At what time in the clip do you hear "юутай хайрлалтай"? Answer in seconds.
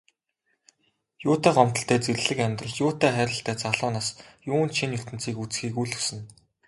2.85-3.55